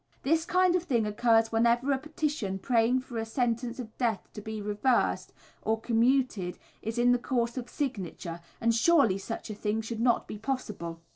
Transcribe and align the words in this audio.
This 0.23 0.45
kind 0.47 0.75
of 0.75 0.81
thing 0.81 1.05
occurs 1.05 1.51
whenever 1.51 1.91
a 1.91 1.97
petition 1.99 2.57
praying 2.57 3.01
for 3.01 3.19
a 3.19 3.23
sentence 3.23 3.77
of 3.77 3.95
death 3.99 4.27
to 4.33 4.41
be 4.41 4.59
reversed 4.59 5.31
or 5.61 5.79
commuted 5.79 6.57
is 6.81 6.97
in 6.97 7.11
the 7.11 7.19
course 7.19 7.55
of 7.55 7.69
signature, 7.69 8.39
and 8.59 8.73
surely 8.73 9.19
such 9.19 9.51
a 9.51 9.53
thing 9.53 9.79
should 9.83 10.01
not 10.01 10.27
be 10.27 10.39
possible. 10.39 11.01